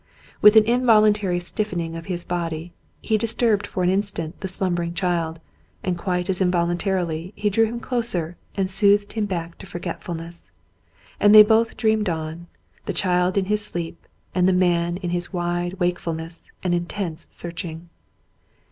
[0.41, 4.95] With an invol untary stiffening of his body, he disturbed for an instant the slumbering
[4.95, 5.39] child,
[5.83, 10.49] and quite as involuntarily he drew him closer and soothed him back to forgetfulness;
[11.19, 12.47] and they both dreamed on,
[12.87, 17.87] the child in his sleep, and the man in his wide wakefulness and intense searching.